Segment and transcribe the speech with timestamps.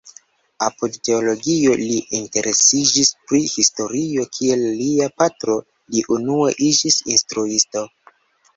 [0.67, 5.61] Apud teologio li interesiĝis pri historio; kiel lia patro
[5.93, 7.89] li unue iĝis instruisto.